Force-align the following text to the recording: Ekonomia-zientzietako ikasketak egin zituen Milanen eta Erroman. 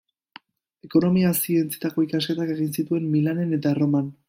Ekonomia-zientzietako 0.87 2.07
ikasketak 2.07 2.55
egin 2.55 2.73
zituen 2.79 3.09
Milanen 3.13 3.57
eta 3.59 3.75
Erroman. 3.77 4.13